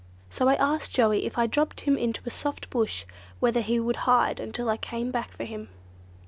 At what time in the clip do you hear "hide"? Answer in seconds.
4.09-4.39